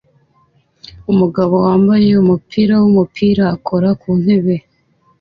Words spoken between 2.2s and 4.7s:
umupira wumupira akora kuntebe